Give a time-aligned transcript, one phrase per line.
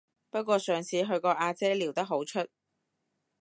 [0.31, 2.47] 不過上次去個阿姐撩得好出